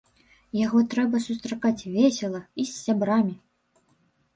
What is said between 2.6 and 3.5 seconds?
з сябрамі!